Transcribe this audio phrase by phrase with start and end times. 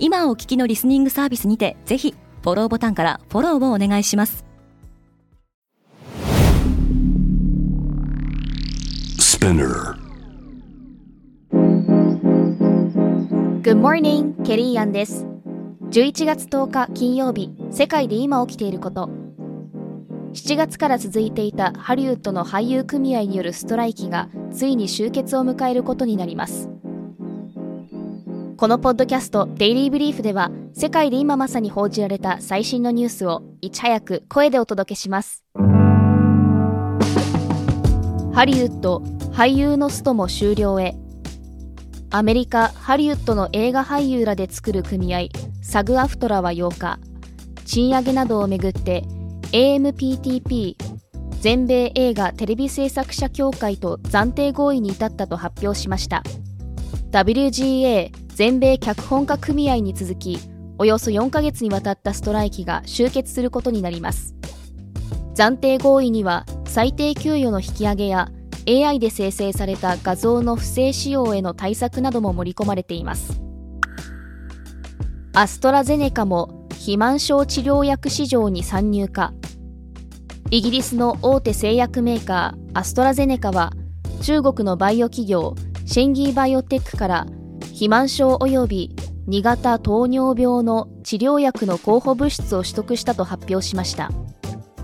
[0.00, 4.44] 今お聞きのリスニングサービスにてぜひフォローボタンからフォローをお願いします。
[13.62, 15.26] Good morning, ケリーアンです。
[15.90, 19.10] 11月10日金曜日世界で今起きていること。
[20.32, 26.68] 7月から続いていたハリウッドの俳優組合によるストライキがついに終結を迎えることになります
[28.58, 35.44] このポッドキャストデイリーブリーフでは世界で今まさに報じられた最新のニュースをいち早く声でお届けします。
[38.34, 38.96] ハリウッド
[39.30, 40.96] 俳優のストも終了へ。
[42.10, 45.28] アメリカ・ハリウッドの映画俳優らで作る組合
[45.62, 46.98] サグアフトラは8日
[47.64, 49.04] 賃上げなどをめぐって
[49.52, 50.74] AMPTP
[51.40, 56.24] 全米映画テレビ制作者協会と暫定合意に至ったと発表しました。
[57.12, 60.38] WGA 全米脚本家組合に続き
[60.78, 64.36] およそ4ヶ月にわたったストライキが終結することになります。
[65.34, 68.30] 暫定合意には最低給与の引き上げや
[68.68, 73.42] AI で生成された画像の不正使用への対策なども盛り込まれています。
[75.34, 79.32] アストラゼネカも肥満症治療薬市場に参入か。
[80.52, 83.72] イギリスの大手製薬メーカーアストラゼネカは
[84.22, 87.26] 中国のバイオ企業シェンギーバイオテックから
[87.78, 88.96] 肥満症及び
[89.28, 94.10] 2型糖尿病の治療薬の候補物質を取得したと発表しました。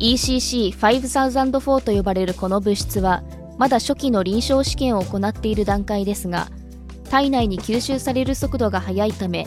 [0.00, 3.22] ECC5004 と呼ばれるこの物質は
[3.58, 6.48] まだ初期の臨床試験を行っている段階ですが
[7.08, 9.46] 体内に吸収される速度が速いため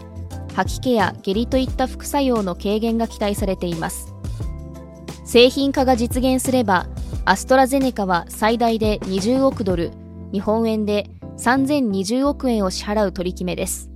[0.56, 4.14] 吐き気や下痢といった副作用の軽減が期待されています。
[5.26, 6.88] 製品化が実現すれば
[7.26, 9.92] アストラゼネカは最大で20億ドル
[10.32, 13.90] 日本円で3020億円を支払う取り決めです。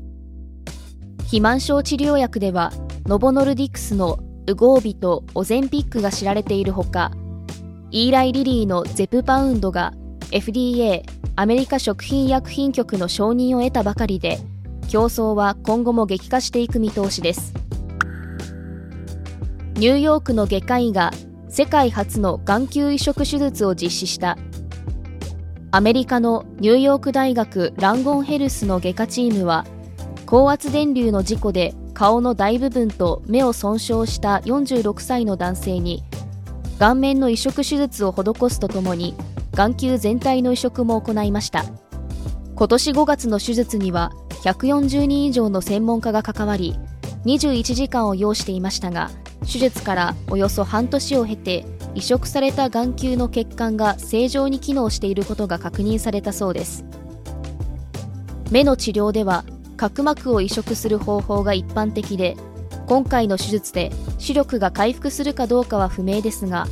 [1.19, 2.71] 肥満症治療薬では
[3.05, 7.11] ノボノルディクスのウゴービとオゼンピックが知られているほか
[7.91, 9.93] イーライ・リリーのゼプパウンドが
[10.31, 11.03] FDA
[11.35, 14.39] アメリカ食品医薬品局の承認を得たばかりで
[14.87, 17.53] 競争は今後も激化していく見通しです。
[19.75, 21.11] ニューヨークの外科医が
[21.49, 24.37] 世界初の眼球移植手術を実施した
[25.77, 29.63] アメリカのニューヨーク大学ランゴンヘルスの外科チームは
[30.25, 36.03] 高圧電流の事故で顔の大部分と目を損傷した46歳の男性に
[36.79, 39.13] 顔面の移植手術を施すとともに
[39.53, 41.63] 眼球全体の移植も行いました。
[42.55, 44.13] 今年5月の手術には
[44.45, 46.75] 140人以上の専門家が関わり
[47.25, 49.11] 21時間を要していましたが
[49.41, 51.65] 手術からおよそ半年を経て
[51.97, 56.85] 移植された眼球の血管が正常に機能していることが確認されたそうです。
[58.51, 59.43] 目の治療では
[59.77, 62.37] 角膜を移植する方法が一般的で
[62.85, 66.67] 今回の手術で視力が回復するかどうかは不明ですが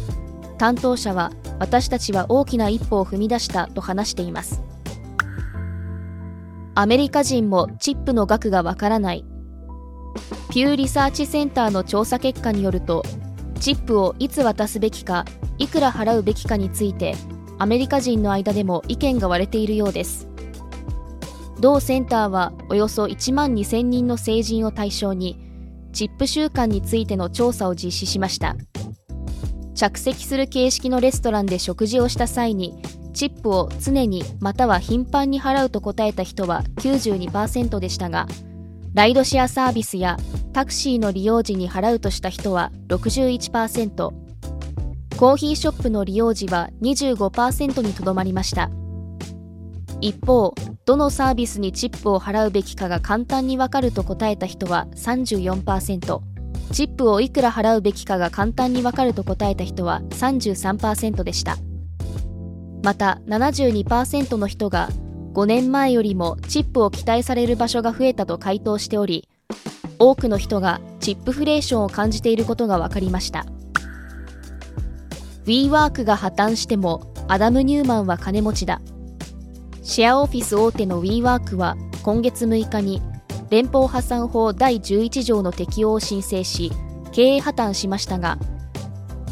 [0.59, 4.61] 担当者は私たちは大きな一歩を踏み出したと話しています。
[6.75, 9.25] アメリカ人もチップの額がわからない。
[10.51, 13.03] ピューリサーチセンターの調査結果によると
[13.59, 15.25] チップをいつ渡すべきか
[15.57, 17.15] いくら払うべきかについて
[17.57, 20.27] アメリカ人の間でも意見が割れているようです。
[21.59, 25.39] 同センターはおよそ1万2000人の成人を対象に
[25.93, 28.55] チップ習慣についての調査を実施しました。
[29.75, 32.81] 着席する形式のレストランで食事をした際に
[33.13, 38.27] チップを常にまたは頻繁に払うと答えた人は92%でしたが
[38.95, 40.15] ライドシェアサービスや
[40.53, 43.95] タクシーの利用時に払うとした人は61%
[45.17, 48.71] コーヒーショップの利用時は25%にとどまりました。
[49.99, 50.55] 一方
[50.85, 56.21] どのサービスにチップを払うべきかが簡単にわかると答えた人は34%
[56.71, 61.57] チップをいくら払うべきかが簡単にわかると答えた人は33%でした。
[62.81, 64.87] また72%の人が
[65.35, 69.27] 5年前よりもチップを期待される場所が増えたと回答しており
[69.99, 73.45] 多くの人がチップフレーションを感じていることが分かりました。
[75.45, 78.81] WeWork が破綻してもアダム・ニューマンは金持ちだ。
[79.83, 83.01] シェアオフィス大手の WeWork は今月6日に
[83.49, 86.71] 連邦破産法第11条の適用を申請し
[87.11, 88.39] 経営破綻しましたが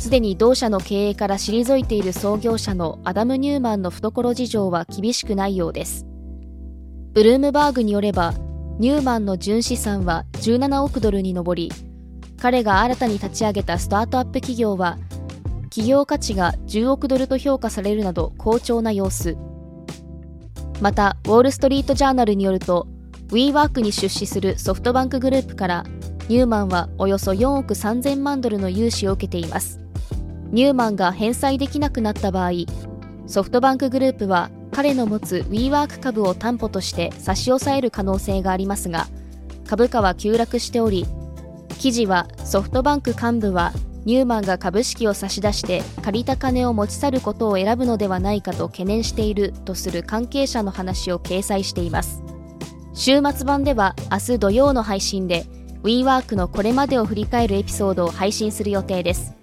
[0.03, 6.05] すでに同社の経営から退いている創業者のアダム・ニューマンの懐事情は厳しくないようです。
[7.13, 8.33] ブルームバーグによれば
[8.79, 11.71] ニューマンの純資産は17億ドルに上り
[12.37, 14.97] 彼が新たに立ち上げたスタートアップ企業は
[15.69, 19.37] 企業価値が10億ドルと評価されるなど好調な様子。
[20.81, 22.89] またウォール・ストリート・ジャーナルによると
[23.29, 25.85] WeWork に出資するソフトバンクグループから
[26.27, 29.82] ニューマンはおよそ4億3000万ドルの融資を受けています
[30.53, 32.51] ニューマンが返済できなくなった場合
[33.27, 39.07] ソフトバンクグループは彼の持つ WeWork 株を担保として差し押さえる可能性がありますが
[39.67, 41.05] 株価は急落しており
[41.79, 43.73] 記事はソフトバンク幹部は
[44.05, 52.21] ニューマンが株式を差し出して借りた金を持ち去ることを選ぶのではないかと懸念しているとする関係者の話を掲載しています。
[52.93, 55.45] 週末版では明日土曜の配信で
[55.83, 59.33] WeWork のこれまでを振り返るエピソードを配信する予定です。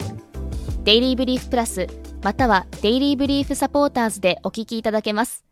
[0.90, 1.86] デイリーブリーフプラス
[2.20, 5.44] またはデイリーブリーフサポーターズでお聞きいただけます。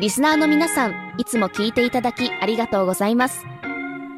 [0.00, 3.44] リスナーの皆さんいつも聞いていただきありがとうございます。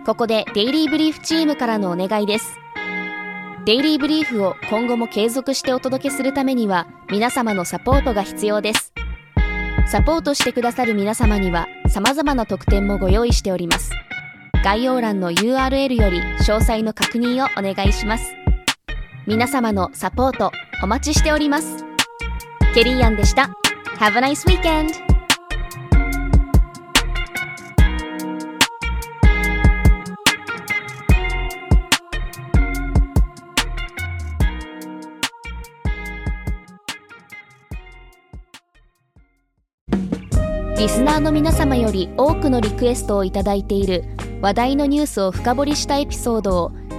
[0.06, 2.56] ここでデイリーブリーフチームからのお願いです。
[3.66, 8.94] デイリーブリーフを今後も継続してお届けするためには皆様のサポートが必要です。
[9.86, 13.90] サポートしてくださる皆様には様々な特典もご用意しております。
[14.64, 18.41] 概要欄の URL より詳細の確認をお願いします。
[19.24, 20.50] 皆様のサポート
[20.82, 21.84] お待ちしております
[22.74, 23.50] ケリーアンでした
[23.98, 25.12] Have a nice weekend!
[40.76, 44.02] リスナーの皆様より多くのリクエストをいただいている
[44.40, 46.72] 話題のニュースを深掘りしたエピソードを